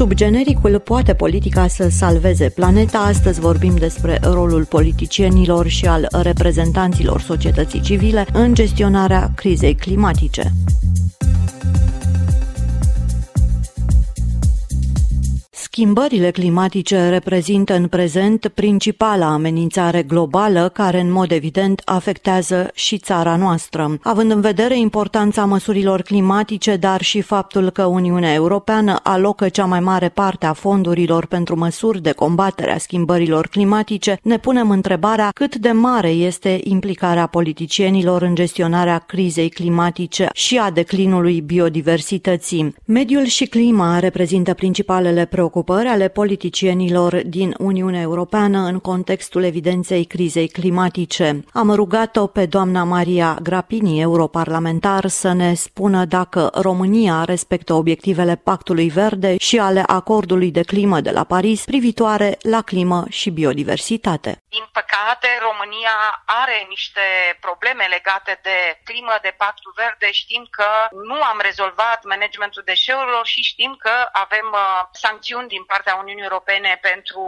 Sub 0.00 0.12
genericul 0.12 0.78
Poate 0.78 1.14
politica 1.14 1.66
să 1.66 1.88
salveze 1.88 2.48
planeta, 2.48 2.98
astăzi 2.98 3.40
vorbim 3.40 3.76
despre 3.76 4.18
rolul 4.22 4.64
politicienilor 4.64 5.66
și 5.66 5.86
al 5.86 6.06
reprezentanților 6.22 7.20
societății 7.20 7.80
civile 7.80 8.26
în 8.32 8.54
gestionarea 8.54 9.30
crizei 9.34 9.74
climatice. 9.74 10.52
Schimbările 15.80 16.30
climatice 16.30 17.08
reprezintă 17.08 17.74
în 17.74 17.86
prezent 17.86 18.48
principala 18.54 19.32
amenințare 19.32 20.02
globală 20.02 20.68
care 20.68 21.00
în 21.00 21.12
mod 21.12 21.30
evident 21.30 21.82
afectează 21.84 22.70
și 22.74 22.98
țara 22.98 23.36
noastră. 23.36 23.98
Având 24.02 24.30
în 24.30 24.40
vedere 24.40 24.78
importanța 24.78 25.44
măsurilor 25.44 26.02
climatice, 26.02 26.76
dar 26.76 27.02
și 27.02 27.20
faptul 27.20 27.70
că 27.70 27.84
Uniunea 27.84 28.34
Europeană 28.34 28.98
alocă 29.02 29.48
cea 29.48 29.64
mai 29.64 29.80
mare 29.80 30.08
parte 30.08 30.46
a 30.46 30.52
fondurilor 30.52 31.26
pentru 31.26 31.56
măsuri 31.56 32.02
de 32.02 32.12
combatere 32.12 32.74
a 32.74 32.78
schimbărilor 32.78 33.46
climatice, 33.46 34.18
ne 34.22 34.38
punem 34.38 34.70
întrebarea 34.70 35.30
cât 35.34 35.56
de 35.56 35.70
mare 35.70 36.08
este 36.08 36.60
implicarea 36.64 37.26
politicienilor 37.26 38.22
în 38.22 38.34
gestionarea 38.34 38.98
crizei 38.98 39.48
climatice 39.48 40.28
și 40.32 40.58
a 40.58 40.70
declinului 40.70 41.40
biodiversității. 41.40 42.74
Mediul 42.84 43.24
și 43.24 43.44
clima 43.44 43.98
reprezintă 43.98 44.54
principalele 44.54 45.24
preocupări 45.24 45.68
preocupări 45.70 46.02
ale 46.02 46.08
politicienilor 46.08 47.22
din 47.24 47.54
Uniunea 47.58 48.00
Europeană 48.00 48.58
în 48.58 48.80
contextul 48.80 49.44
evidenței 49.44 50.04
crizei 50.04 50.48
climatice. 50.48 51.44
Am 51.52 51.70
rugat-o 51.74 52.26
pe 52.26 52.46
doamna 52.46 52.84
Maria 52.84 53.36
Grapini, 53.42 54.00
europarlamentar, 54.00 55.06
să 55.06 55.32
ne 55.32 55.54
spună 55.54 56.04
dacă 56.04 56.50
România 56.54 57.24
respectă 57.24 57.72
obiectivele 57.72 58.36
Pactului 58.36 58.88
Verde 58.88 59.36
și 59.36 59.58
ale 59.58 59.82
acordului 59.86 60.50
de 60.50 60.62
climă 60.62 61.00
de 61.00 61.10
la 61.10 61.24
Paris 61.24 61.64
privitoare 61.64 62.38
la 62.42 62.62
climă 62.62 63.04
și 63.08 63.30
biodiversitate. 63.30 64.30
Din 64.48 64.66
păcate, 64.72 65.28
România 65.48 65.96
are 66.42 66.66
niște 66.68 67.06
probleme 67.46 67.84
legate 67.96 68.32
de 68.42 68.58
climă, 68.88 69.14
de 69.22 69.32
Pactul 69.42 69.72
Verde. 69.82 70.08
Știm 70.20 70.44
că 70.56 70.68
nu 71.10 71.18
am 71.30 71.38
rezolvat 71.48 71.98
managementul 72.04 72.62
deșeurilor 72.72 73.24
și 73.32 73.40
știm 73.50 73.72
că 73.84 73.94
avem 74.24 74.46
uh, 74.52 74.62
sancțiuni 75.04 75.49
din 75.54 75.64
partea 75.64 75.94
Uniunii 76.02 76.28
Europene 76.28 76.78
pentru 76.80 77.22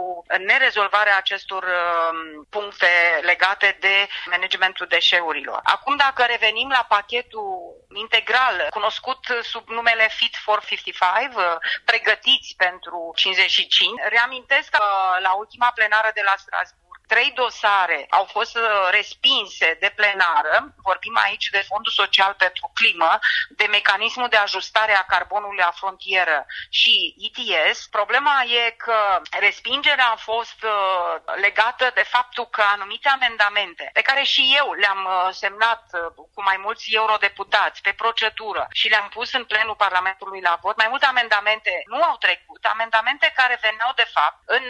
nerezolvarea 0.51 1.17
acestor 1.17 1.63
um, 1.63 2.45
puncte 2.49 2.91
legate 3.21 3.77
de 3.79 3.95
managementul 4.25 4.87
deșeurilor. 4.95 5.59
Acum, 5.63 5.95
dacă 5.95 6.21
revenim 6.23 6.69
la 6.69 6.85
pachetul 6.95 7.51
integral, 8.03 8.55
cunoscut 8.69 9.21
sub 9.41 9.65
numele 9.67 10.07
Fit 10.19 10.35
for 10.45 10.59
55, 10.65 11.35
uh, 11.35 11.55
pregătiți 11.85 12.49
pentru 12.57 12.97
55, 13.15 14.01
reamintesc 14.15 14.69
că 14.69 14.85
la 15.27 15.31
ultima 15.41 15.69
plenară 15.77 16.09
de 16.13 16.21
la 16.29 16.35
Strasbourg, 16.37 16.82
trei 17.07 17.31
dosare 17.35 18.05
au 18.09 18.25
fost 18.25 18.55
uh, 18.55 18.87
respinse 18.91 19.77
de 19.79 19.91
plenară, 19.95 20.73
vorbim 20.83 21.19
aici 21.23 21.47
de 21.49 21.65
Fondul 21.67 21.91
Social 21.91 22.33
pentru 22.37 22.71
Climă, 22.73 23.19
de 23.49 23.65
mecanismul 23.65 24.27
de 24.27 24.35
ajustare 24.35 24.95
a 24.95 25.03
carbonului 25.03 25.57
la 25.57 25.71
frontieră 25.71 26.45
și 26.69 27.15
ETS. 27.25 27.87
Problema 27.87 28.43
e 28.43 28.69
că 28.69 29.21
respingerea 29.39 30.09
a 30.11 30.15
fost 30.15 30.63
uh, 30.63 31.35
legată 31.41 31.91
de 31.93 32.03
faptul 32.03 32.45
că 32.47 32.61
anumite 32.61 33.09
amendamente 33.09 33.89
pe 33.93 34.01
care 34.01 34.23
și 34.23 34.53
eu 34.57 34.71
le-am 34.73 35.05
uh, 35.05 35.29
semnat 35.31 35.83
cu 36.33 36.41
mai 36.43 36.57
mulți 36.57 36.93
eurodeputați 36.93 37.81
pe 37.81 37.93
procedură 37.93 38.67
și 38.71 38.89
le-am 38.89 39.09
pus 39.09 39.33
în 39.33 39.45
plenul 39.45 39.75
Parlamentului 39.75 40.41
la 40.41 40.57
vot, 40.61 40.77
mai 40.77 40.87
multe 40.89 41.05
amendamente 41.05 41.83
nu 41.85 42.03
au 42.03 42.17
trecut, 42.17 42.65
amendamente 42.65 43.31
care 43.35 43.59
veneau 43.61 43.91
de 43.95 44.07
fapt 44.13 44.37
în 44.45 44.63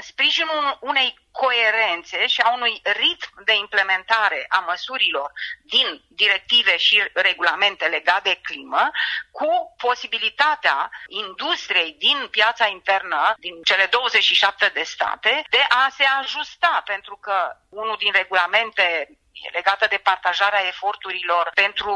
sprijinul 0.00 0.78
unei 0.80 1.18
coerențe 1.32 2.26
și 2.26 2.40
a 2.40 2.52
unui 2.52 2.80
ritm 2.82 3.44
de 3.44 3.54
implementare 3.54 4.46
a 4.48 4.58
măsurilor 4.58 5.32
din 5.62 6.02
directive 6.08 6.76
și 6.76 7.10
regulamente 7.12 7.86
legate 7.86 8.28
de 8.28 8.40
climă, 8.42 8.90
cu 9.30 9.74
posibilitatea 9.76 10.90
industriei 11.06 11.92
din 11.98 12.28
piața 12.30 12.66
internă, 12.66 13.34
din 13.36 13.62
cele 13.62 13.86
27 13.90 14.70
de 14.74 14.82
state, 14.82 15.44
de 15.50 15.64
a 15.68 15.88
se 15.96 16.04
ajusta, 16.04 16.82
pentru 16.84 17.16
că 17.16 17.56
unul 17.68 17.96
din 17.98 18.12
regulamente 18.12 19.08
legată 19.52 19.86
de 19.86 19.96
partajarea 19.96 20.66
eforturilor 20.66 21.50
pentru 21.54 21.92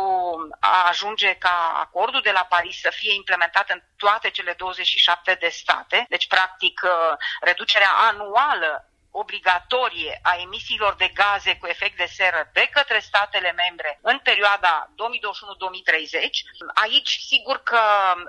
a 0.61 0.89
ajunge 0.89 1.35
ca 1.35 1.73
acordul 1.77 2.21
de 2.21 2.31
la 2.31 2.47
Paris 2.49 2.81
să 2.81 2.91
fie 2.95 3.15
implementat 3.15 3.71
în 3.71 3.83
toate 3.97 4.31
cele 4.31 4.53
27 4.53 5.35
de 5.35 5.49
state, 5.49 6.07
deci 6.09 6.27
practic 6.27 6.81
reducerea 7.41 7.91
anuală 7.91 8.92
obligatorie 9.13 10.21
a 10.23 10.37
emisiilor 10.41 10.95
de 10.95 11.09
gaze 11.15 11.57
cu 11.57 11.67
efect 11.67 11.97
de 11.97 12.05
seră 12.05 12.51
de 12.53 12.69
către 12.73 12.99
statele 12.99 13.53
membre 13.53 13.99
în 14.03 14.19
perioada 14.19 14.91
2021-2030. 14.91 14.95
Aici, 16.75 17.13
sigur 17.31 17.63
că 17.63 17.81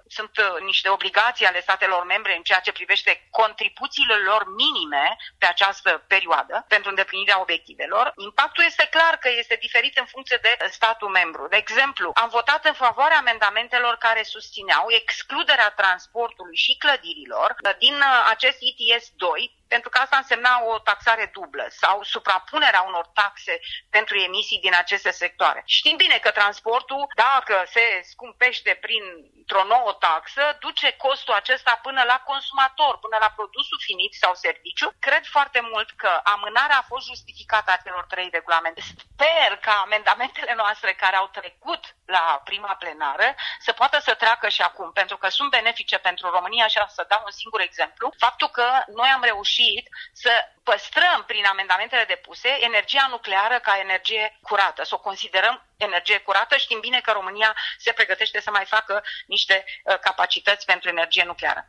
sunt 0.08 0.32
niște 0.66 0.90
obligații 0.90 1.46
ale 1.46 1.62
statelor 1.62 2.04
membre 2.06 2.36
în 2.36 2.42
ceea 2.42 2.60
ce 2.60 2.72
privește 2.72 3.28
contribuțiile 3.32 4.16
lor 4.16 4.44
minime 4.56 5.16
pe 5.38 5.46
această 5.46 6.04
perioadă 6.08 6.66
pentru 6.68 6.90
îndeplinirea 6.90 7.42
obiectivelor. 7.42 8.14
Impactul 8.18 8.64
este 8.68 8.88
clar 8.92 9.18
că 9.18 9.30
este 9.38 9.58
diferit 9.62 9.98
în 9.98 10.06
funcție 10.06 10.40
de 10.42 10.58
statul 10.70 11.10
membru. 11.10 11.48
De 11.48 11.56
exemplu, 11.56 12.12
am 12.14 12.30
votat 12.30 12.66
în 12.66 12.74
favoarea 12.74 13.18
amendamentelor 13.18 13.96
care 13.96 14.24
susțineau 14.24 14.86
excluderea 14.88 15.70
transportului 15.70 16.56
și 16.56 16.78
clădirilor 16.78 17.56
din 17.80 18.04
acest 18.30 18.58
ETS 18.60 19.12
2 19.16 19.62
pentru 19.74 19.90
că 19.92 19.98
asta 19.98 20.18
însemna 20.18 20.54
o 20.72 20.80
taxare 20.90 21.26
dublă 21.38 21.66
sau 21.82 21.96
suprapunerea 22.04 22.82
unor 22.82 23.06
taxe 23.22 23.60
pentru 23.90 24.16
emisii 24.18 24.64
din 24.66 24.76
aceste 24.84 25.12
sectoare. 25.12 25.62
Știm 25.66 25.96
bine 25.96 26.18
că 26.24 26.32
transportul, 26.32 27.04
dacă 27.16 27.56
se 27.76 27.86
scumpește 28.12 28.72
printr-o 28.86 29.64
nouă 29.74 29.92
taxă, 30.08 30.44
duce 30.60 30.90
costul 31.06 31.34
acesta 31.34 31.80
până 31.82 32.02
la 32.12 32.18
consumator, 32.30 32.94
până 33.00 33.18
la 33.20 33.34
produsul 33.38 33.80
finit 33.88 34.14
sau 34.14 34.34
serviciu. 34.34 34.88
Cred 35.00 35.26
foarte 35.36 35.60
mult 35.72 35.90
că 36.02 36.12
amânarea 36.24 36.78
a 36.80 36.90
fost 36.92 37.06
justificată 37.12 37.72
a 37.72 37.82
celor 37.84 38.06
trei 38.14 38.30
regulamente. 38.32 38.82
Sper 38.82 39.58
ca 39.62 39.76
amendamentele 39.86 40.54
noastre 40.62 40.94
care 40.94 41.16
au 41.16 41.28
trecut 41.28 41.84
la 42.06 42.42
prima 42.44 42.74
plenară 42.82 43.36
să 43.60 43.72
poată 43.72 43.98
să 44.00 44.14
treacă 44.14 44.50
și 44.50 44.62
acum, 44.62 44.92
pentru 44.92 45.18
că 45.18 45.28
sunt 45.30 45.50
benefice 45.50 45.98
pentru 45.98 46.30
România 46.30 46.68
și 46.68 46.80
să 46.88 47.06
dau 47.08 47.22
un 47.26 47.32
singur 47.42 47.62
exemplu. 47.62 48.14
Faptul 48.18 48.50
că 48.58 48.66
noi 49.00 49.10
am 49.16 49.24
reușit 49.24 49.63
reușit 49.64 49.88
să 50.14 50.32
păstrăm 50.64 51.24
prin 51.28 51.46
amendamentele 51.46 52.04
depuse 52.04 52.50
energia 52.60 53.08
nucleară 53.10 53.60
ca 53.60 53.80
energie 53.80 54.40
curată, 54.42 54.84
să 54.84 54.96
o 54.96 55.00
considerăm 55.00 55.66
energie 55.78 56.18
curată. 56.18 56.58
Știm 56.58 56.80
bine 56.80 57.00
că 57.02 57.12
România 57.12 57.56
se 57.78 57.92
pregătește 57.92 58.42
să 58.42 58.52
mai 58.52 58.66
facă 58.66 59.04
niște 59.26 59.66
uh, 59.66 60.00
capacități 60.00 60.66
pentru 60.66 60.90
energie 60.90 61.24
nucleară. 61.24 61.68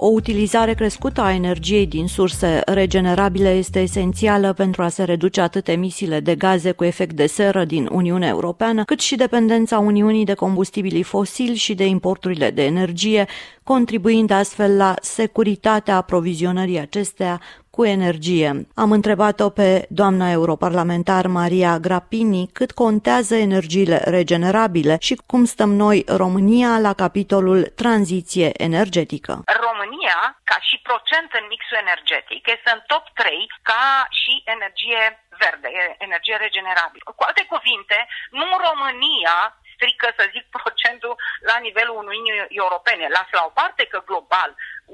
O 0.00 0.06
utilizare 0.06 0.74
crescută 0.74 1.20
a 1.20 1.32
energiei 1.32 1.86
din 1.86 2.06
surse 2.06 2.62
regenerabile 2.66 3.50
este 3.50 3.80
esențială 3.80 4.52
pentru 4.52 4.82
a 4.82 4.88
se 4.88 5.04
reduce 5.04 5.40
atât 5.40 5.68
emisiile 5.68 6.20
de 6.20 6.34
gaze 6.34 6.72
cu 6.72 6.84
efect 6.84 7.14
de 7.14 7.26
seră 7.26 7.64
din 7.64 7.88
Uniunea 7.92 8.28
Europeană, 8.28 8.84
cât 8.84 9.00
și 9.00 9.16
dependența 9.16 9.78
Uniunii 9.78 10.24
de 10.24 10.34
combustibilii 10.34 11.02
fosili 11.02 11.54
și 11.54 11.74
de 11.74 11.86
importurile 11.86 12.50
de 12.50 12.64
energie, 12.64 13.26
contribuind 13.62 14.30
astfel 14.30 14.76
la 14.76 14.94
securitatea 15.00 15.96
aprovizionării 15.96 16.78
acesteia 16.78 17.40
cu 17.78 17.84
energie. 17.98 18.50
Am 18.84 18.90
întrebat-o 18.98 19.48
pe 19.58 19.70
doamna 20.00 20.26
europarlamentar 20.38 21.24
Maria 21.40 21.72
Grapini 21.86 22.50
cât 22.58 22.70
contează 22.82 23.34
energiile 23.48 23.98
regenerabile 24.16 24.94
și 25.06 25.14
cum 25.30 25.42
stăm 25.54 25.70
noi, 25.84 25.98
România, 26.22 26.72
la 26.86 26.92
capitolul 27.04 27.60
tranziție 27.82 28.48
energetică. 28.68 29.32
România, 29.66 30.18
ca 30.50 30.58
și 30.68 30.76
procent 30.88 31.28
în 31.38 31.44
mixul 31.52 31.78
energetic, 31.84 32.42
este 32.56 32.70
în 32.76 32.80
top 32.92 33.04
3 33.14 33.46
ca 33.70 33.84
și 34.20 34.32
energie 34.54 35.02
verde, 35.42 35.68
energie 36.06 36.36
regenerabilă. 36.44 37.02
Cu 37.18 37.24
alte 37.28 37.44
cuvinte, 37.52 37.98
nu 38.40 38.48
România 38.68 39.36
strică, 39.74 40.08
să 40.18 40.24
zic, 40.34 40.44
procentul 40.58 41.14
la 41.50 41.56
nivelul 41.66 41.96
Uniunii 42.02 42.34
Europene. 42.62 43.04
Lasă 43.18 43.32
la 43.38 43.44
o 43.48 43.56
parte 43.60 43.82
că 43.92 43.98
global 44.10 44.50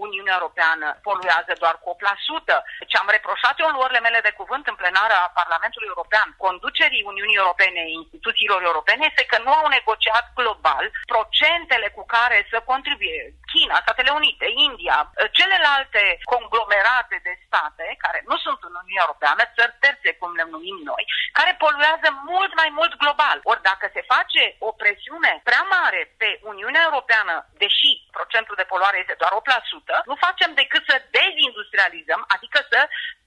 Uniunea 0.06 0.36
Europeană 0.38 0.86
poluează 1.08 1.52
doar 1.62 1.74
cu 1.82 1.88
8%. 1.96 2.56
Ce 2.90 2.96
am 2.96 3.08
reproșat 3.16 3.54
eu 3.58 3.68
în 3.68 3.76
luările 3.78 4.00
mele 4.06 4.20
de 4.26 4.36
cuvânt 4.40 4.64
în 4.66 4.80
plenara 4.80 5.20
Parlamentului 5.40 5.92
European, 5.92 6.28
conducerii 6.46 7.08
Uniunii 7.12 7.40
Europene, 7.42 7.82
instituțiilor 8.00 8.60
europene, 8.62 9.02
este 9.10 9.24
că 9.32 9.38
nu 9.46 9.52
au 9.60 9.66
negociat 9.76 10.24
global 10.40 10.84
procentele 11.12 11.88
cu 11.96 12.04
care 12.14 12.38
să 12.50 12.58
contribuie 12.70 13.20
China, 13.52 13.76
Statele 13.84 14.10
Unite, 14.20 14.46
India, 14.68 14.96
celelalte 15.38 16.02
conglomerate 16.32 17.16
de 17.26 17.34
state 17.46 17.86
care 18.04 18.20
nu 18.30 18.36
sunt 18.44 18.58
în 18.68 18.74
Uniunea 18.80 19.04
Europeană, 19.06 19.42
țări 19.56 19.76
terțe, 19.84 20.10
cum 20.20 20.30
le 20.34 20.44
numim 20.54 20.78
noi, 20.90 21.04
care 21.38 21.52
poluează 21.64 22.08
mult 22.30 22.52
mai 22.60 22.70
mult 22.78 22.92
global. 23.02 23.36
Ori 23.42 23.62
dacă 23.70 23.86
se 23.92 24.02
face 24.14 24.42
o 24.68 24.70
presiune 24.82 25.32
prea 25.48 25.64
mare 25.76 26.00
pe 26.20 26.28
Uniunea 26.52 26.82
Europeană, 26.88 27.34
deși 27.62 27.90
procentul 28.18 28.56
de 28.58 28.70
poluare 28.72 28.96
este 28.98 29.20
doar 29.22 29.32
8%, 29.32 30.04
nu 30.10 30.14
facem 30.26 30.50
decât 30.60 30.82
să 30.90 30.96
dezindustrializăm, 31.18 32.20
adică 32.34 32.58
să 32.72 32.80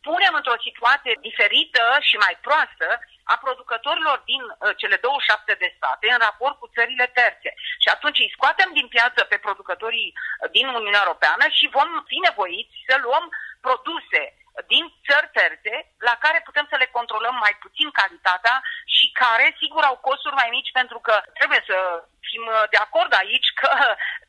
punem 0.07 0.33
într-o 0.39 0.63
situație 0.67 1.13
diferită 1.27 1.83
și 2.07 2.15
mai 2.25 2.35
proastă 2.47 2.87
a 3.33 3.35
producătorilor 3.45 4.17
din 4.31 4.41
uh, 4.47 4.73
cele 4.81 4.97
27 5.01 5.53
de 5.63 5.69
state 5.77 6.05
în 6.11 6.19
raport 6.27 6.55
cu 6.59 6.67
țările 6.75 7.07
terțe. 7.19 7.49
Și 7.83 7.89
atunci 7.95 8.19
îi 8.19 8.33
scoatem 8.35 8.69
din 8.79 8.87
piață 8.95 9.19
pe 9.23 9.37
producătorii 9.45 10.09
uh, 10.13 10.49
din 10.55 10.67
Uniunea 10.79 11.03
Europeană 11.03 11.45
și 11.57 11.73
vom 11.77 11.89
fi 12.09 12.17
nevoiți 12.27 12.75
să 12.89 12.95
luăm 13.05 13.25
produse 13.65 14.21
din 14.73 14.85
țări 15.07 15.29
terțe 15.39 15.73
la 16.07 16.15
care 16.23 16.39
putem 16.47 16.65
să 16.69 16.75
le 16.79 16.89
controlăm 16.97 17.35
mai 17.45 17.53
puțin 17.63 17.89
calitatea 17.91 18.55
și 18.95 19.05
care, 19.21 19.55
sigur, 19.61 19.83
au 19.83 19.97
costuri 20.09 20.39
mai 20.41 20.49
mici 20.51 20.71
pentru 20.79 20.99
că 20.99 21.15
trebuie 21.37 21.61
să 21.69 21.77
fim 22.29 22.43
uh, 22.47 22.63
de 22.73 22.79
acord 22.85 23.11
aici 23.21 23.49
că 23.61 23.71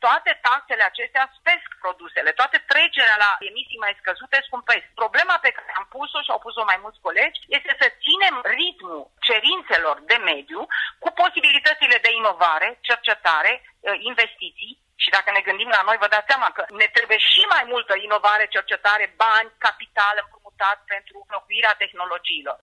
toate 0.04 0.32
taxele 0.48 0.84
acestea 0.86 1.24
spesc 1.38 1.68
produsele, 1.84 2.30
toate 2.40 2.58
trecerea 2.72 3.18
la 3.24 3.30
emisii 3.50 3.82
mai 3.84 3.98
scăzute 4.00 4.38
scumpesc. 4.48 4.86
Problema 5.02 5.36
pe 5.42 5.54
care 5.56 5.70
am 5.80 5.86
pus-o 5.96 6.20
și 6.22 6.32
au 6.34 6.40
pus-o 6.46 6.64
mai 6.70 6.78
mulți 6.84 7.04
colegi 7.06 7.40
este 7.58 7.72
să 7.80 7.86
ținem 8.04 8.36
ritmul 8.58 9.02
cerințelor 9.28 9.96
de 10.10 10.16
mediu 10.30 10.60
cu 11.02 11.08
posibilitățile 11.22 11.96
de 12.04 12.10
inovare, 12.20 12.68
cercetare, 12.88 13.52
uh, 13.62 13.96
investiții 14.10 14.72
și 15.02 15.14
dacă 15.16 15.28
ne 15.30 15.46
gândim 15.48 15.70
la 15.76 15.82
noi, 15.88 15.96
vă 16.02 16.08
dați 16.14 16.28
seama 16.30 16.48
că 16.56 16.62
ne 16.80 16.88
trebuie 16.96 17.18
și 17.32 17.42
mai 17.54 17.64
multă 17.72 17.94
inovare, 18.06 18.54
cercetare, 18.56 19.06
bani, 19.24 19.54
capital 19.66 20.14
împrumutat 20.20 20.78
pentru 20.92 21.16
înlocuirea 21.26 21.74
tehnologiilor. 21.82 22.58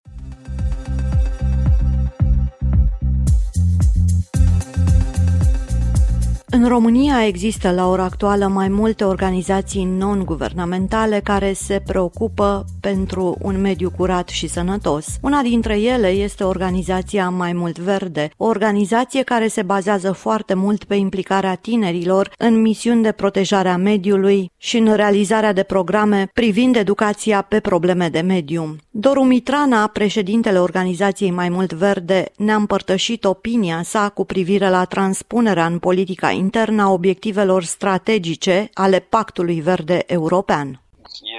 În 6.56 6.68
România 6.68 7.26
există 7.26 7.72
la 7.72 7.90
ora 7.90 8.04
actuală 8.04 8.48
mai 8.48 8.68
multe 8.68 9.04
organizații 9.04 9.84
non-guvernamentale 9.84 11.20
care 11.24 11.54
se 11.54 11.82
preocupă 11.86 12.66
pentru 12.80 13.38
un 13.42 13.62
mediu 13.62 13.92
curat 13.98 14.28
și 14.28 14.48
sănătos. 14.48 15.06
Una 15.22 15.42
dintre 15.42 15.80
ele 15.80 16.08
este 16.08 16.44
organizația 16.44 17.30
Mai 17.30 17.54
Mult 17.54 17.80
Verde, 17.80 18.30
o 18.38 18.46
organizație 18.46 19.24
care 19.24 19.48
se 19.48 19.62
bazează 19.62 20.12
foarte 20.12 20.54
mult 20.54 20.84
pe 20.84 20.96
implicarea 20.96 21.56
tinerilor 21.56 22.32
în 22.38 22.62
misiuni 22.62 23.04
de 23.04 23.12
protejare 23.12 23.70
a 23.70 23.78
mediului 23.78 24.52
și 24.58 24.78
în 24.78 24.94
realizarea 24.94 25.54
de 25.54 25.64
programe 25.64 26.30
privind 26.34 26.76
educația 26.76 27.42
pe 27.42 27.60
probleme 27.60 28.10
de 28.10 28.20
mediu. 28.20 28.76
Doru 28.90 29.24
Mitrana, 29.24 29.88
președintele 29.88 30.60
organizației 30.60 31.32
Mai 31.32 31.50
Mult 31.50 31.74
Verde, 31.74 32.32
ne-a 32.38 32.56
împărtășit 32.56 33.26
opinia 33.26 33.82
sa 33.84 34.10
cu 34.10 34.26
privire 34.26 34.70
la 34.70 34.84
transpunerea 34.84 35.66
în 35.66 35.80
politica 35.80 36.30
internă 36.46 36.82
a 36.84 36.96
obiectivelor 37.00 37.64
strategice 37.64 38.58
ale 38.86 39.00
Pactului 39.14 39.60
Verde 39.70 40.00
European. 40.18 40.68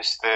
Este 0.02 0.32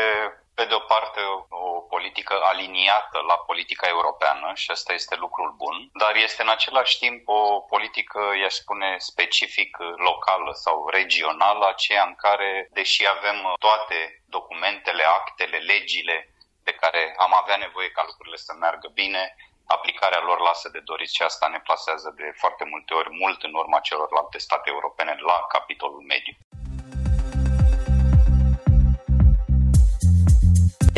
pe 0.57 0.65
de 0.71 0.75
o 0.81 0.83
parte 0.95 1.21
o 1.49 1.81
politică 1.95 2.35
aliniată 2.51 3.19
la 3.31 3.37
politica 3.49 3.87
europeană 3.97 4.49
și 4.63 4.69
asta 4.77 4.93
este 5.01 5.15
lucrul 5.25 5.51
bun, 5.63 5.77
dar 6.03 6.13
este 6.27 6.41
în 6.43 6.53
același 6.57 6.95
timp 7.05 7.21
o 7.29 7.43
politică, 7.73 8.21
i-aș 8.41 8.55
spune, 8.63 8.91
specific 9.11 9.71
locală 10.09 10.53
sau 10.65 10.77
regională, 10.99 11.65
aceea 11.69 12.05
în 12.11 12.17
care, 12.25 12.51
deși 12.79 13.03
avem 13.17 13.39
toate 13.67 13.99
documentele, 14.37 15.05
actele, 15.19 15.59
legile 15.73 16.17
de 16.67 16.73
care 16.83 17.03
am 17.25 17.33
avea 17.43 17.59
nevoie 17.67 17.91
ca 17.97 18.03
lucrurile 18.07 18.39
să 18.47 18.53
meargă 18.63 18.89
bine, 19.03 19.23
aplicarea 19.77 20.23
lor 20.29 20.39
lasă 20.49 20.69
de 20.69 20.81
dorit 20.91 21.11
și 21.17 21.23
asta 21.23 21.47
ne 21.49 21.61
plasează 21.67 22.09
de 22.17 22.27
foarte 22.43 22.65
multe 22.73 22.95
ori 22.95 23.11
mult 23.23 23.43
în 23.43 23.55
urma 23.55 23.81
celorlalte 23.89 24.39
state 24.39 24.71
europene 24.71 25.13
la 25.31 25.39
capitolul 25.49 26.03
mediu. 26.13 26.35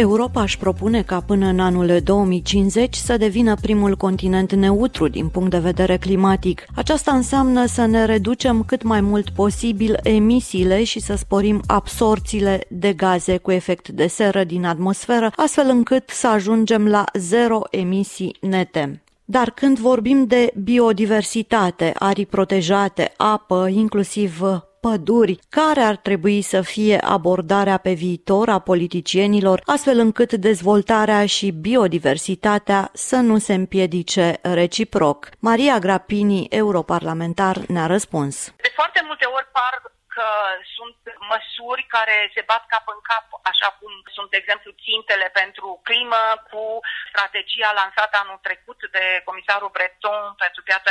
Europa 0.02 0.42
își 0.42 0.58
propune 0.58 1.02
ca 1.02 1.20
până 1.20 1.46
în 1.46 1.60
anul 1.60 2.00
2050 2.04 2.94
să 2.94 3.16
devină 3.16 3.54
primul 3.60 3.96
continent 3.96 4.52
neutru 4.52 5.08
din 5.08 5.28
punct 5.28 5.50
de 5.50 5.58
vedere 5.58 5.96
climatic. 5.96 6.64
Aceasta 6.74 7.12
înseamnă 7.12 7.66
să 7.66 7.86
ne 7.86 8.04
reducem 8.04 8.62
cât 8.62 8.82
mai 8.82 9.00
mult 9.00 9.30
posibil 9.30 9.98
emisiile 10.02 10.84
și 10.84 11.00
să 11.00 11.14
sporim 11.14 11.60
absorțiile 11.66 12.64
de 12.68 12.92
gaze 12.92 13.36
cu 13.36 13.50
efect 13.50 13.88
de 13.88 14.06
seră 14.06 14.44
din 14.44 14.64
atmosferă, 14.64 15.32
astfel 15.36 15.68
încât 15.68 16.08
să 16.08 16.28
ajungem 16.28 16.86
la 16.86 17.04
zero 17.18 17.60
emisii 17.70 18.36
nete. 18.40 19.02
Dar 19.24 19.50
când 19.50 19.78
vorbim 19.78 20.24
de 20.26 20.52
biodiversitate, 20.62 21.92
arii 21.98 22.26
protejate, 22.26 23.12
apă, 23.16 23.68
inclusiv 23.72 24.40
păduri, 24.86 25.38
care 25.48 25.80
ar 25.80 25.96
trebui 25.96 26.42
să 26.42 26.60
fie 26.60 26.98
abordarea 26.98 27.76
pe 27.76 27.92
viitor 27.92 28.48
a 28.48 28.58
politicienilor, 28.58 29.62
astfel 29.66 29.98
încât 29.98 30.32
dezvoltarea 30.32 31.26
și 31.26 31.50
biodiversitatea 31.50 32.90
să 32.92 33.16
nu 33.16 33.38
se 33.38 33.54
împiedice 33.54 34.38
reciproc. 34.42 35.28
Maria 35.38 35.78
Grapini, 35.78 36.46
europarlamentar, 36.50 37.56
ne-a 37.68 37.86
răspuns. 37.86 38.52
De 38.56 38.72
foarte 38.74 39.00
multe 39.06 39.24
ori 39.24 39.48
par 39.52 39.92
că 40.22 40.30
sunt 40.76 40.98
măsuri 41.32 41.82
care 41.96 42.16
se 42.34 42.42
bat 42.50 42.64
cap 42.72 42.86
în 42.94 43.00
cap, 43.10 43.26
așa 43.52 43.68
cum 43.78 43.92
sunt, 44.14 44.28
de 44.30 44.40
exemplu, 44.40 44.70
țintele 44.86 45.28
pentru 45.40 45.68
climă 45.88 46.22
cu 46.50 46.62
strategia 47.10 47.70
lansată 47.80 48.14
anul 48.18 48.40
trecut 48.48 48.80
de 48.96 49.04
comisarul 49.28 49.74
Breton 49.76 50.24
pentru 50.44 50.60
piața 50.68 50.90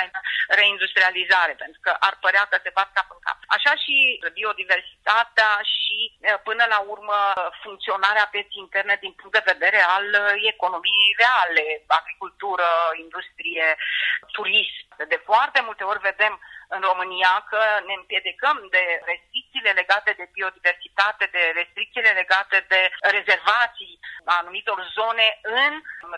reindustrializare, 0.59 1.53
pentru 1.63 1.79
că 1.85 1.91
ar 2.07 2.15
părea 2.25 2.45
că 2.49 2.57
se 2.63 2.75
bat 2.77 2.89
cap 2.97 3.07
în 3.15 3.21
cap. 3.27 3.37
Așa 3.55 3.73
și 3.83 3.95
biodiversitatea 4.37 5.51
și, 5.73 5.97
până 6.47 6.63
la 6.73 6.79
urmă, 6.93 7.17
funcționarea 7.63 8.31
pieții 8.33 8.63
interne 8.65 8.95
din 9.03 9.13
punct 9.19 9.33
de 9.35 9.49
vedere 9.51 9.81
al 9.95 10.07
economiei 10.53 11.17
reale, 11.21 11.65
agricultură, 11.99 12.67
industrie, 13.03 13.67
turism. 14.35 14.87
De 15.13 15.19
foarte 15.29 15.59
multe 15.67 15.83
ori 15.83 15.99
vedem 16.11 16.33
în 16.75 16.81
România 16.91 17.33
că 17.51 17.61
ne 17.87 17.93
împiedicăm 18.01 18.57
de 18.75 18.83
restricțiile 19.11 19.71
legate 19.81 20.11
de 20.19 20.25
biodiversitate, 20.37 21.25
de 21.35 21.43
restricțiile 21.59 22.11
legate 22.21 22.57
de 22.73 22.81
rezervații 23.15 23.99
a 24.31 24.33
anumitor 24.41 24.79
zone 24.97 25.27
în 25.61 25.73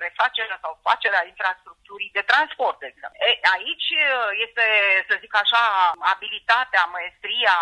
refacerea 0.06 0.58
sau 0.62 0.80
facerea 0.88 1.24
infrastructurii 1.32 2.16
de 2.18 2.24
transport. 2.32 2.78
E, 2.84 2.92
aici 3.56 3.90
este, 4.46 4.66
să 5.08 5.14
zic 5.24 5.34
așa, 5.44 5.64
abilitatea, 6.14 6.84
maestria, 6.96 7.56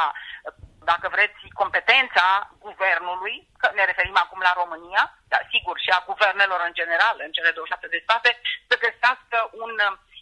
dacă 0.91 1.07
vreți, 1.15 1.41
competența 1.61 2.27
guvernului, 2.67 3.35
că 3.61 3.67
ne 3.73 3.85
referim 3.85 4.17
acum 4.19 4.39
la 4.47 4.53
România, 4.61 5.03
dar 5.31 5.41
sigur 5.53 5.75
și 5.83 5.89
a 5.93 6.03
guvernelor 6.11 6.61
în 6.67 6.73
general, 6.79 7.15
în 7.25 7.31
cele 7.31 7.51
27 7.51 7.87
de 7.87 8.03
state, 8.07 8.29
să 8.69 8.75
găsească 8.85 9.37
un 9.63 9.71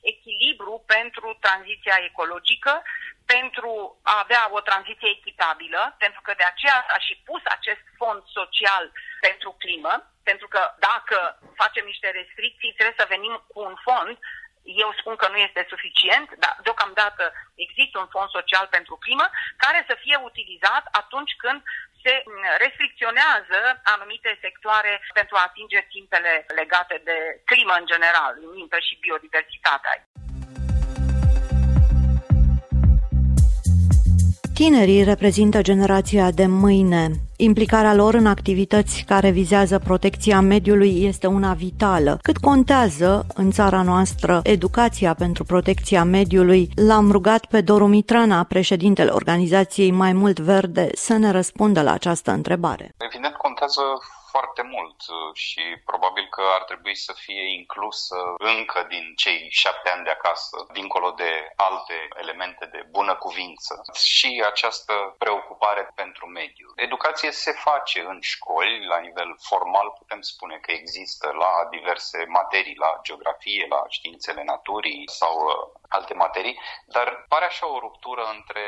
echilibru 0.01 0.83
pentru 0.85 1.37
tranziția 1.41 1.97
ecologică, 2.09 2.83
pentru 3.25 3.99
a 4.03 4.19
avea 4.23 4.43
o 4.51 4.59
tranziție 4.59 5.09
echitabilă, 5.17 5.95
pentru 5.97 6.21
că 6.21 6.33
de 6.37 6.43
aceea 6.43 6.85
a 6.95 6.97
și 7.07 7.21
pus 7.25 7.41
acest 7.45 7.83
fond 7.97 8.21
social 8.25 8.91
pentru 9.19 9.51
climă, 9.63 9.93
pentru 10.23 10.47
că 10.47 10.61
dacă 10.79 11.17
facem 11.61 11.85
niște 11.85 12.09
restricții, 12.19 12.73
trebuie 12.73 13.01
să 13.01 13.13
venim 13.15 13.33
cu 13.51 13.59
un 13.69 13.75
fond. 13.87 14.17
Eu 14.63 14.89
spun 14.99 15.15
că 15.15 15.27
nu 15.29 15.37
este 15.37 15.65
suficient, 15.69 16.27
dar 16.43 16.53
deocamdată 16.63 17.23
există 17.65 17.95
un 17.99 18.09
fond 18.15 18.29
social 18.29 18.65
pentru 18.75 18.95
climă 19.05 19.25
care 19.63 19.79
să 19.87 19.95
fie 20.03 20.17
utilizat 20.29 20.83
atunci 21.01 21.33
când 21.43 21.59
se 22.03 22.13
restricționează 22.63 23.59
anumite 23.93 24.31
sectoare 24.45 24.93
pentru 25.19 25.35
a 25.37 25.45
atinge 25.49 25.79
țintele 25.93 26.33
legate 26.61 26.95
de 27.09 27.17
climă 27.49 27.73
în 27.79 27.85
general, 27.93 28.33
țintă 28.55 28.77
și 28.87 29.01
biodiversitatea. 29.05 29.93
Tinerii 34.65 35.03
reprezintă 35.03 35.61
generația 35.61 36.31
de 36.31 36.45
mâine. 36.45 37.11
Implicarea 37.37 37.93
lor 37.93 38.13
în 38.13 38.25
activități 38.25 39.03
care 39.07 39.29
vizează 39.29 39.79
protecția 39.79 40.41
mediului 40.41 41.03
este 41.05 41.27
una 41.27 41.53
vitală. 41.53 42.19
Cât 42.21 42.37
contează 42.37 43.25
în 43.35 43.51
țara 43.51 43.81
noastră 43.81 44.39
educația 44.43 45.13
pentru 45.13 45.43
protecția 45.43 46.03
mediului, 46.03 46.69
l-am 46.87 47.11
rugat 47.11 47.45
pe 47.45 47.61
Doru 47.61 47.87
Mitrana, 47.87 48.43
președintele 48.43 49.09
organizației 49.09 49.91
Mai 49.91 50.13
Mult 50.13 50.39
Verde, 50.39 50.89
să 50.93 51.13
ne 51.13 51.31
răspundă 51.31 51.81
la 51.81 51.91
această 51.91 52.31
întrebare. 52.31 52.91
Evident, 52.97 53.33
contează 53.35 53.81
foarte 54.31 54.61
mult 54.61 54.99
uh, 55.07 55.33
și 55.33 55.63
probabil 55.85 56.27
că 56.29 56.43
ar 56.57 56.63
trebui 56.63 56.95
să 56.95 57.13
fie 57.13 57.43
inclusă 57.59 58.15
încă 58.37 58.85
din 58.89 59.13
cei 59.15 59.47
șapte 59.49 59.89
ani 59.89 60.03
de 60.03 60.09
acasă, 60.09 60.65
dincolo 60.71 61.11
de 61.11 61.51
alte 61.55 62.07
elemente 62.15 62.65
de 62.65 62.81
bună 62.89 63.15
cuvință 63.15 63.81
și 63.93 64.43
această 64.45 65.15
preocupare 65.17 65.91
pentru 65.95 66.25
mediu. 66.25 66.67
Educație 66.75 67.31
se 67.31 67.51
face 67.51 67.99
în 68.01 68.19
școli, 68.21 68.85
la 68.85 68.99
nivel 68.99 69.35
formal 69.39 69.89
putem 69.97 70.21
spune 70.21 70.57
că 70.57 70.71
există 70.71 71.31
la 71.43 71.67
diverse 71.69 72.25
materii, 72.27 72.75
la 72.85 72.99
geografie, 73.03 73.65
la 73.69 73.83
științele 73.89 74.43
naturii 74.43 75.03
sau 75.09 75.33
uh, 75.45 75.79
alte 75.89 76.13
materii, 76.13 76.59
dar 76.85 77.25
pare 77.27 77.45
așa 77.45 77.67
o 77.67 77.79
ruptură 77.79 78.23
între 78.37 78.63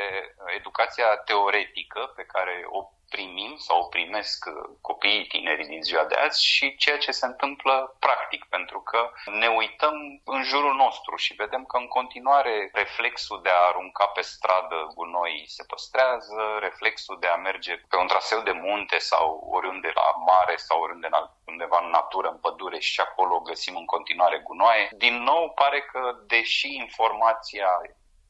educația 0.58 1.16
teoretică 1.16 2.14
pe 2.16 2.24
care 2.24 2.66
o 2.70 2.82
primim 3.16 3.54
sau 3.58 3.80
o 3.80 3.92
primesc 3.96 4.40
copiii 4.82 5.28
tineri 5.28 5.66
din 5.68 5.82
ziua 5.82 6.06
de 6.06 6.16
azi 6.16 6.46
și 6.46 6.76
ceea 6.76 6.98
ce 6.98 7.12
se 7.12 7.26
întâmplă 7.26 7.96
practic, 8.00 8.46
pentru 8.46 8.80
că 8.82 9.12
ne 9.26 9.48
uităm 9.48 9.96
în 10.26 10.44
jurul 10.44 10.76
nostru 10.76 11.16
și 11.16 11.34
vedem 11.34 11.64
că 11.66 11.78
în 11.78 11.88
continuare 11.88 12.70
reflexul 12.74 13.40
de 13.42 13.50
a 13.50 13.68
arunca 13.70 14.06
pe 14.06 14.22
stradă 14.22 14.92
gunoi 14.96 15.44
se 15.48 15.64
păstrează, 15.64 16.42
reflexul 16.60 17.18
de 17.20 17.28
a 17.28 17.36
merge 17.36 17.74
pe 17.90 17.96
un 17.98 18.08
traseu 18.08 18.42
de 18.42 18.52
munte 18.52 18.98
sau 18.98 19.48
oriunde 19.52 19.92
la 19.96 20.08
mare 20.32 20.56
sau 20.56 20.82
oriunde 20.82 21.08
în 21.08 21.14
alt 21.14 21.32
undeva 21.46 21.80
în 21.84 21.90
natură, 21.90 22.28
în 22.30 22.38
pădure 22.38 22.80
și 22.80 23.00
acolo 23.02 23.40
găsim 23.40 23.76
în 23.76 23.86
continuare 23.86 24.38
gunoaie. 24.48 24.90
Din 24.98 25.24
nou 25.24 25.52
pare 25.62 25.82
că, 25.82 26.02
deși 26.28 26.76
informația 26.76 27.70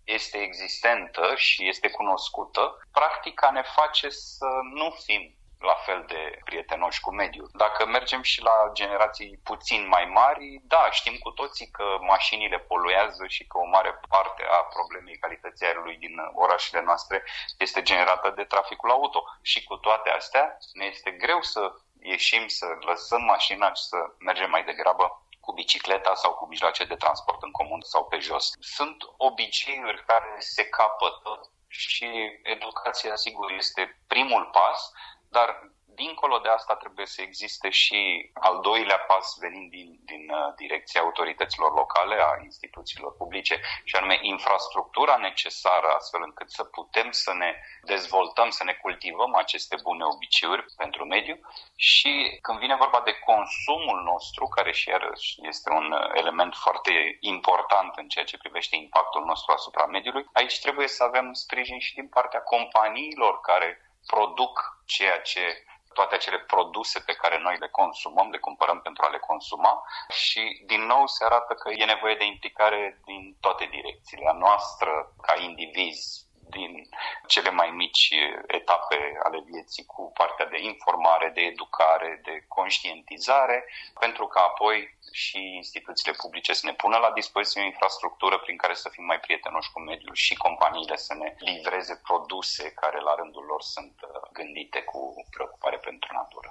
este 0.03 0.37
existentă 0.37 1.33
și 1.35 1.67
este 1.67 1.89
cunoscută, 1.89 2.87
practica 2.91 3.51
ne 3.51 3.61
face 3.61 4.09
să 4.09 4.47
nu 4.73 4.95
fim 5.05 5.35
la 5.61 5.73
fel 5.73 6.05
de 6.07 6.39
prietenoși 6.43 6.99
cu 7.01 7.11
mediul. 7.13 7.49
Dacă 7.53 7.85
mergem 7.85 8.21
și 8.21 8.41
la 8.41 8.69
generații 8.73 9.39
puțin 9.43 9.87
mai 9.87 10.05
mari, 10.05 10.61
da, 10.63 10.87
știm 10.91 11.17
cu 11.17 11.29
toții 11.29 11.69
că 11.71 11.97
mașinile 11.99 12.59
poluează 12.59 13.27
și 13.27 13.47
că 13.47 13.57
o 13.57 13.65
mare 13.65 13.99
parte 14.09 14.43
a 14.51 14.63
problemei 14.63 15.17
calității 15.17 15.65
aerului 15.65 15.97
din 15.97 16.15
orașele 16.33 16.81
noastre 16.81 17.23
este 17.57 17.81
generată 17.81 18.29
de 18.35 18.43
traficul 18.43 18.91
auto. 18.91 19.23
Și 19.41 19.63
cu 19.63 19.75
toate 19.75 20.09
astea, 20.09 20.57
ne 20.73 20.85
este 20.85 21.11
greu 21.11 21.41
să 21.41 21.73
ieșim, 21.99 22.47
să 22.47 22.65
lăsăm 22.79 23.23
mașina 23.23 23.73
și 23.73 23.83
să 23.83 23.97
mergem 24.19 24.49
mai 24.49 24.63
degrabă 24.63 25.25
cu 25.41 25.51
bicicleta 25.51 26.13
sau 26.15 26.33
cu 26.33 26.45
mijloace 26.45 26.83
de 26.83 26.95
transport 26.95 27.43
în 27.43 27.51
comun 27.51 27.81
sau 27.81 28.05
pe 28.05 28.19
jos. 28.19 28.51
Sunt 28.59 28.97
obiceiuri 29.17 30.05
care 30.05 30.35
se 30.39 30.63
capătă 30.65 31.51
și 31.67 32.07
educația, 32.43 33.15
sigur, 33.15 33.51
este 33.51 34.03
primul 34.07 34.49
pas, 34.51 34.91
dar 35.29 35.71
dincolo 35.95 36.37
de 36.39 36.49
asta 36.49 36.75
trebuie 36.75 37.05
să 37.05 37.21
existe 37.21 37.69
și 37.69 38.31
al 38.33 38.59
doilea 38.61 38.97
pas 38.97 39.37
venind 39.39 39.69
din, 39.69 39.99
din 40.05 40.29
uh, 40.29 40.53
direcția 40.55 41.01
autorităților 41.01 41.71
locale, 41.73 42.15
a 42.21 42.31
instituțiilor 42.43 43.15
publice, 43.15 43.61
și 43.83 43.95
anume 43.95 44.17
infrastructura 44.21 45.15
necesară 45.17 45.87
astfel 45.87 46.21
încât 46.23 46.51
să 46.51 46.63
putem 46.63 47.11
să 47.11 47.33
ne 47.33 47.55
dezvoltăm, 47.83 48.49
să 48.49 48.63
ne 48.63 48.73
cultivăm 48.73 49.35
aceste 49.35 49.75
bune 49.83 50.03
obiceiuri 50.03 50.65
pentru 50.77 51.05
mediu. 51.05 51.39
Și 51.75 52.37
când 52.41 52.59
vine 52.59 52.75
vorba 52.75 53.01
de 53.05 53.19
consumul 53.31 54.01
nostru, 54.11 54.45
care 54.45 54.71
și 54.71 54.89
iarăși 54.89 55.35
este 55.41 55.69
un 55.71 55.91
uh, 55.91 56.09
element 56.13 56.55
foarte 56.55 57.17
important 57.19 57.95
în 57.95 58.07
ceea 58.07 58.25
ce 58.25 58.37
privește 58.37 58.75
impactul 58.75 59.23
nostru 59.25 59.51
asupra 59.51 59.85
mediului, 59.85 60.25
aici 60.33 60.59
trebuie 60.59 60.87
să 60.87 61.03
avem 61.03 61.33
sprijin 61.33 61.79
și 61.79 61.93
din 61.93 62.07
partea 62.07 62.41
companiilor 62.41 63.39
care 63.39 63.69
produc 64.05 64.83
ceea 64.85 65.19
ce 65.19 65.63
toate 65.93 66.15
acele 66.15 66.39
produse 66.39 66.99
pe 66.99 67.13
care 67.13 67.37
noi 67.39 67.57
le 67.59 67.67
consumăm, 67.67 68.29
le 68.29 68.37
cumpărăm 68.37 68.81
pentru 68.81 69.03
a 69.05 69.09
le 69.09 69.17
consuma 69.17 69.83
și 70.09 70.63
din 70.65 70.81
nou 70.85 71.07
se 71.07 71.25
arată 71.25 71.53
că 71.53 71.69
e 71.71 71.85
nevoie 71.85 72.15
de 72.15 72.25
implicare 72.25 73.01
din 73.05 73.37
toate 73.39 73.65
direcțiile. 73.65 74.29
A 74.29 74.33
noastră, 74.33 75.13
ca 75.21 75.41
indivizi, 75.41 76.29
din 76.51 76.89
cele 77.27 77.49
mai 77.49 77.69
mici 77.69 78.13
etape 78.47 79.19
ale 79.23 79.39
vieții 79.51 79.85
cu 79.85 80.11
partea 80.13 80.45
de 80.45 80.59
informare, 80.61 81.31
de 81.33 81.41
educare, 81.41 82.21
de 82.23 82.45
conștientizare, 82.47 83.65
pentru 83.99 84.27
că 84.27 84.39
apoi 84.39 84.97
și 85.11 85.39
instituțiile 85.55 86.17
publice 86.21 86.53
să 86.53 86.65
ne 86.65 86.73
pună 86.73 86.97
la 86.97 87.11
dispoziție 87.11 87.61
o 87.61 87.65
infrastructură 87.65 88.39
prin 88.39 88.57
care 88.57 88.73
să 88.73 88.89
fim 88.89 89.05
mai 89.05 89.19
prietenoși 89.19 89.71
cu 89.71 89.79
mediul 89.79 90.15
și 90.15 90.35
companiile 90.35 90.95
să 90.95 91.13
ne 91.13 91.35
livreze 91.39 92.01
produse 92.03 92.71
care 92.71 92.99
la 92.99 93.15
rândul 93.15 93.43
lor 93.43 93.61
sunt 93.61 93.95
uh, 94.01 94.29
gândite 94.31 94.81
cu 94.81 95.25
preocupare 95.29 95.77
pentru 95.77 96.13
natură. 96.13 96.50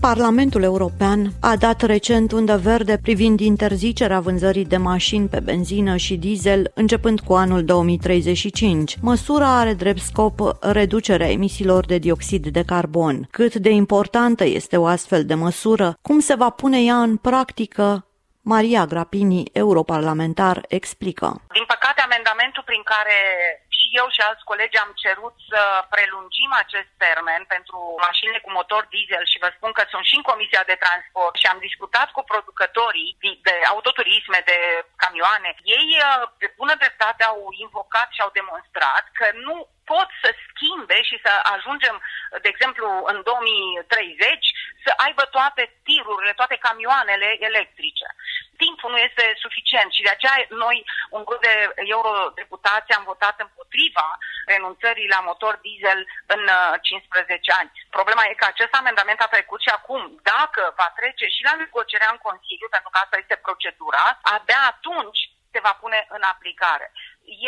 Parlamentul 0.00 0.62
European 0.62 1.32
a 1.40 1.56
dat 1.56 1.80
recent 1.82 2.32
undă 2.32 2.56
verde 2.56 2.98
privind 3.02 3.40
interzicerea 3.40 4.20
vânzării 4.20 4.64
de 4.64 4.76
mașini 4.76 5.28
pe 5.28 5.40
benzină 5.40 5.96
și 5.96 6.16
diesel 6.16 6.70
începând 6.74 7.20
cu 7.20 7.32
anul 7.32 7.64
2035. 7.64 8.96
Măsura 9.00 9.58
are 9.58 9.72
drept 9.72 10.00
scop 10.00 10.56
reducerea 10.60 11.30
emisiilor 11.30 11.86
de 11.86 11.98
dioxid 11.98 12.46
de 12.46 12.62
carbon. 12.62 13.28
Cât 13.30 13.54
de 13.54 13.70
importantă 13.70 14.44
este 14.44 14.76
o 14.76 14.86
astfel 14.86 15.24
de 15.24 15.34
măsură, 15.34 15.98
cum 16.02 16.18
se 16.18 16.34
va 16.34 16.50
pune 16.50 16.82
ea 16.82 16.96
în 16.96 17.16
practică, 17.16 18.08
Maria 18.42 18.84
Grapini, 18.86 19.50
europarlamentar, 19.52 20.64
explică. 20.68 21.26
Din 21.52 21.64
păcate, 21.66 22.00
amendamentul 22.00 22.62
prin 22.66 22.82
care 22.84 23.18
și 23.88 23.96
eu 24.00 24.08
și 24.14 24.20
alți 24.20 24.48
colegi 24.50 24.76
am 24.84 24.92
cerut 25.04 25.34
să 25.50 25.60
prelungim 25.94 26.50
acest 26.62 26.90
termen 27.04 27.42
pentru 27.54 27.78
mașinile 28.06 28.40
cu 28.42 28.50
motor 28.58 28.82
diesel 28.92 29.24
și 29.26 29.42
vă 29.44 29.50
spun 29.56 29.72
că 29.72 29.82
sunt 29.92 30.04
și 30.10 30.16
în 30.18 30.28
Comisia 30.30 30.62
de 30.70 30.80
Transport 30.84 31.34
și 31.36 31.46
am 31.52 31.58
discutat 31.66 32.08
cu 32.12 32.22
producătorii 32.30 33.16
de 33.48 33.54
autoturisme, 33.72 34.40
de 34.50 34.58
camioane. 35.02 35.50
Ei, 35.78 35.88
pe 36.38 36.46
bună 36.60 36.74
dreptate, 36.82 37.22
au 37.24 37.38
invocat 37.64 38.08
și 38.12 38.20
au 38.24 38.30
demonstrat 38.38 39.04
că 39.18 39.26
nu 39.46 39.56
pot 39.92 40.08
să 40.22 40.30
schimbe 40.46 40.98
și 41.08 41.16
să 41.24 41.32
ajungem, 41.54 41.96
de 42.44 42.48
exemplu, 42.52 42.88
în 43.12 43.18
2030, 43.22 44.52
să 44.84 44.90
aibă 45.04 45.22
toate 45.36 45.62
tirurile, 45.88 46.32
toate 46.40 46.56
camioanele 46.66 47.28
electrice. 47.48 48.06
Timpul 48.64 48.90
nu 48.90 49.00
este 49.08 49.24
suficient 49.44 49.90
și 49.92 50.04
de 50.06 50.12
aceea 50.14 50.36
noi, 50.64 50.76
un 51.16 51.22
grup 51.28 51.40
de 51.48 51.54
eurodeputați, 51.94 52.92
am 52.92 53.04
votat 53.12 53.36
împotriva 53.68 54.08
renunțării 54.46 55.12
la 55.14 55.20
motor 55.30 55.54
diesel 55.66 56.00
în 56.34 56.42
15 56.80 57.50
uh, 57.50 57.56
ani. 57.60 57.70
Problema 57.90 58.22
e 58.24 58.40
că 58.40 58.46
acest 58.48 58.72
amendament 58.80 59.20
a 59.20 59.34
trecut 59.36 59.60
și 59.62 59.68
acum, 59.78 60.02
dacă 60.32 60.62
va 60.80 60.88
trece 60.98 61.26
și 61.34 61.42
la 61.48 61.54
negocierea 61.54 62.10
în 62.12 62.20
Consiliu, 62.28 62.68
pentru 62.70 62.90
că 62.90 62.98
asta 63.00 63.16
este 63.18 63.36
procedura, 63.46 64.04
abia 64.34 64.62
atunci 64.72 65.20
se 65.52 65.60
va 65.66 65.74
pune 65.82 66.00
în 66.16 66.22
aplicare. 66.32 66.92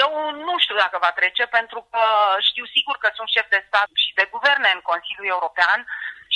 Eu 0.05 0.13
nu 0.47 0.55
știu 0.59 0.77
dacă 0.85 0.97
va 1.07 1.13
trece, 1.21 1.45
pentru 1.59 1.81
că 1.91 2.03
știu 2.49 2.65
sigur 2.77 2.97
că 2.99 3.09
sunt 3.15 3.29
șef 3.29 3.47
de 3.49 3.65
stat 3.69 3.89
și 4.03 4.13
de 4.19 4.27
guverne 4.35 4.71
în 4.75 4.83
Consiliul 4.91 5.33
European 5.37 5.81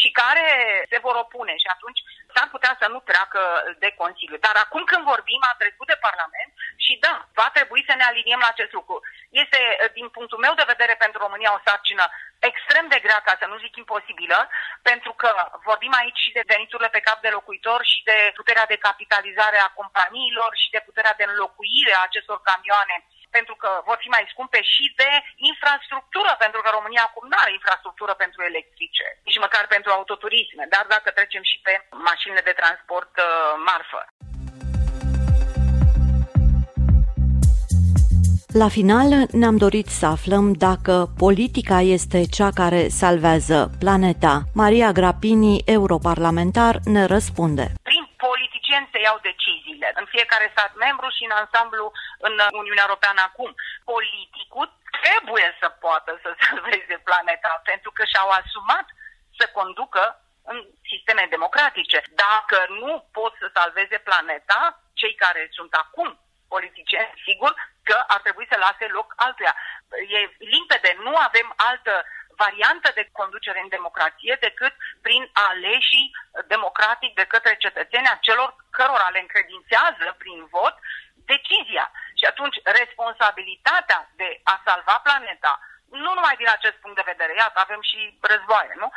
și 0.00 0.08
care 0.20 0.46
se 0.90 0.98
vor 1.06 1.16
opune 1.24 1.54
și 1.62 1.68
atunci 1.74 2.00
s-ar 2.34 2.48
putea 2.54 2.74
să 2.80 2.86
nu 2.94 2.98
treacă 3.10 3.40
de 3.82 3.90
Consiliu. 4.00 4.38
Dar 4.46 4.56
acum 4.64 4.82
când 4.90 5.04
vorbim, 5.12 5.40
a 5.50 5.54
trecut 5.62 5.86
de 5.92 6.02
Parlament 6.06 6.52
și 6.84 6.92
da, 7.04 7.14
va 7.40 7.48
trebui 7.56 7.82
să 7.88 7.94
ne 7.96 8.04
aliniem 8.06 8.40
la 8.44 8.52
acest 8.52 8.72
lucru. 8.78 8.96
Este, 9.42 9.58
din 9.98 10.08
punctul 10.16 10.38
meu 10.44 10.54
de 10.54 10.70
vedere, 10.72 10.94
pentru 11.04 11.18
România 11.24 11.52
o 11.54 11.64
sarcină 11.66 12.04
extrem 12.50 12.86
de 12.88 12.98
grea, 13.04 13.20
ca 13.24 13.34
să 13.40 13.46
nu 13.48 13.56
zic 13.64 13.76
imposibilă, 13.76 14.38
pentru 14.82 15.12
că 15.12 15.30
vorbim 15.68 15.92
aici 16.00 16.22
și 16.24 16.32
de 16.36 16.48
veniturile 16.52 16.88
pe 16.92 17.04
cap 17.08 17.18
de 17.20 17.34
locuitor 17.36 17.80
și 17.92 17.98
de 18.10 18.18
puterea 18.38 18.66
de 18.72 18.82
capitalizare 18.86 19.58
a 19.58 19.74
companiilor 19.80 20.50
și 20.62 20.68
de 20.70 20.84
puterea 20.86 21.14
de 21.20 21.24
înlocuire 21.28 21.94
a 21.96 22.06
acestor 22.08 22.38
camioane 22.50 22.96
pentru 23.38 23.54
că 23.62 23.70
vor 23.88 23.98
fi 24.02 24.08
mai 24.16 24.24
scumpe 24.32 24.60
și 24.72 24.84
de 25.02 25.10
infrastructură, 25.52 26.32
pentru 26.44 26.60
că 26.60 26.68
România 26.72 27.04
acum 27.06 27.24
nu 27.32 27.36
are 27.42 27.52
infrastructură 27.58 28.12
pentru 28.22 28.40
electrice, 28.50 29.06
nici 29.28 29.42
măcar 29.44 29.64
pentru 29.74 29.90
autoturisme, 29.92 30.64
dar 30.74 30.84
dacă 30.94 31.08
trecem 31.10 31.42
și 31.50 31.58
pe 31.66 31.72
mașinile 32.10 32.42
de 32.48 32.58
transport 32.60 33.12
uh, 33.18 33.26
marfă. 33.68 34.02
La 38.62 38.68
final 38.68 39.08
ne-am 39.32 39.56
dorit 39.56 39.86
să 39.86 40.06
aflăm 40.06 40.52
dacă 40.52 40.94
politica 41.18 41.80
este 41.80 42.20
cea 42.36 42.50
care 42.54 42.88
salvează 42.88 43.70
planeta. 43.78 44.34
Maria 44.54 44.90
Grapini, 44.92 45.62
europarlamentar, 45.64 46.74
ne 46.84 47.04
răspunde. 47.04 47.64
Prin 47.82 48.04
politicieni 48.26 48.88
se 48.92 48.98
iau 49.06 49.18
deciziile. 49.22 49.53
În 50.14 50.20
fiecare 50.20 50.54
stat 50.56 50.72
membru 50.86 51.08
și 51.16 51.24
în 51.24 51.34
ansamblu 51.42 51.92
în 52.18 52.34
Uniunea 52.62 52.86
Europeană 52.86 53.20
acum. 53.24 53.50
Politicul 53.92 54.68
trebuie 54.98 55.48
să 55.60 55.68
poată 55.84 56.10
să 56.22 56.30
salveze 56.44 56.96
planeta 57.08 57.60
pentru 57.70 57.90
că 57.96 58.02
și-au 58.12 58.28
asumat 58.28 58.86
să 59.38 59.44
conducă 59.58 60.02
în 60.52 60.58
sisteme 60.90 61.26
democratice. 61.34 61.98
Dacă 62.24 62.58
nu 62.82 62.92
pot 63.12 63.32
să 63.40 63.46
salveze 63.58 63.98
planeta, 64.08 64.60
cei 65.00 65.14
care 65.14 65.42
sunt 65.56 65.72
acum 65.82 66.08
politicieni, 66.48 67.12
sigur 67.26 67.52
că 67.88 67.96
ar 68.14 68.20
trebui 68.20 68.46
să 68.50 68.56
lase 68.58 68.86
loc 68.98 69.08
altuia. 69.16 69.54
E 70.16 70.18
limpede, 70.54 70.90
nu 71.06 71.12
avem 71.16 71.52
altă 71.56 71.94
variantă 72.36 72.90
de 72.94 73.08
conducere 73.12 73.60
în 73.60 73.68
democrație 73.68 74.36
decât 74.40 74.74
prin 75.02 75.30
aleșii 75.32 76.10
democratic 76.46 77.14
de 77.14 77.24
către 77.24 77.56
cetățenii 77.56 78.18
celor 78.20 78.56
cărora 78.70 79.08
le 79.12 79.20
încredințează 79.20 80.06
prin 80.18 80.38
vot 80.54 80.74
decizia. 81.32 81.86
Și 82.18 82.24
atunci 82.24 82.56
responsabilitatea 82.64 84.10
de 84.20 84.40
a 84.42 84.62
salva 84.64 84.96
planeta, 85.06 85.52
nu 85.90 86.10
numai 86.14 86.36
din 86.36 86.48
acest 86.48 86.76
punct 86.82 86.96
de 86.96 87.10
vedere, 87.12 87.32
iată, 87.34 87.58
avem 87.60 87.82
și 87.90 88.18
războaie, 88.20 88.72
nu? 88.76 88.88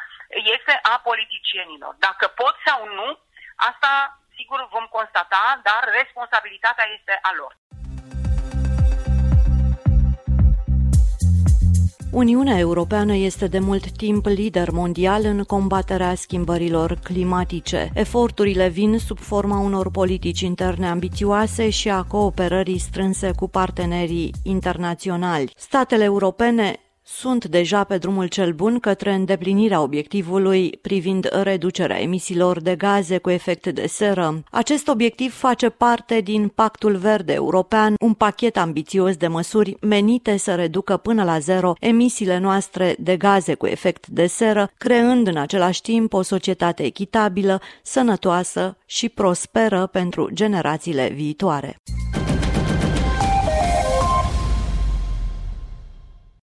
Este 0.56 0.80
a 0.82 1.00
politicienilor. 1.10 1.94
Dacă 2.08 2.28
pot 2.28 2.56
sau 2.66 2.80
nu, 3.00 3.20
asta 3.56 4.20
sigur 4.36 4.68
vom 4.76 4.86
constata, 4.98 5.60
dar 5.64 5.82
responsabilitatea 6.00 6.88
este 6.98 7.20
a 7.22 7.32
lor. 7.36 7.54
Uniunea 12.12 12.58
Europeană 12.60 13.16
este 13.16 13.48
de 13.48 13.60
mult 13.60 13.92
timp 13.92 14.26
lider 14.26 14.70
mondial 14.72 15.26
în 15.26 15.44
combaterea 15.44 16.16
schimbărilor 16.16 17.00
climatice. 17.04 17.90
Eforturile 17.94 18.68
vin 18.68 18.98
sub 18.98 19.20
forma 19.20 19.60
unor 19.60 19.92
politici 19.92 20.42
interne 20.42 20.88
ambițioase 20.88 21.70
și 21.70 21.90
a 21.90 22.04
cooperării 22.04 22.78
strânse 22.78 23.32
cu 23.36 23.48
partenerii 23.48 24.34
internaționali. 24.44 25.52
Statele 25.56 26.04
europene 26.04 26.80
sunt 27.10 27.46
deja 27.46 27.84
pe 27.84 27.98
drumul 27.98 28.28
cel 28.28 28.54
bun 28.54 28.80
către 28.80 29.14
îndeplinirea 29.14 29.82
obiectivului 29.82 30.80
privind 30.82 31.30
reducerea 31.44 32.02
emisiilor 32.02 32.62
de 32.62 32.76
gaze 32.76 33.18
cu 33.18 33.30
efect 33.30 33.68
de 33.68 33.88
seră. 33.88 34.44
Acest 34.52 34.88
obiectiv 34.88 35.34
face 35.34 35.70
parte 35.70 36.22
din 36.22 36.48
Pactul 36.48 36.96
Verde 36.96 37.34
European, 37.34 37.94
un 38.00 38.14
pachet 38.14 38.58
ambițios 38.58 39.16
de 39.16 39.28
măsuri 39.28 39.78
menite 39.82 40.38
să 40.38 40.56
reducă 40.56 40.98
până 40.98 41.24
la 41.24 41.40
zero 41.40 41.74
emisiile 41.80 42.38
noastre 42.38 42.96
de 43.00 43.18
gaze 43.18 43.54
cu 43.54 43.66
efect 43.66 44.08
de 44.08 44.26
seră, 44.26 44.70
creând 44.78 45.28
în 45.28 45.38
același 45.38 45.82
timp 45.82 46.14
o 46.14 46.22
societate 46.22 46.84
echitabilă, 46.84 47.62
sănătoasă 47.84 48.78
și 48.86 49.10
prosperă 49.10 49.86
pentru 49.86 50.30
generațiile 50.34 51.10
viitoare. 51.10 51.78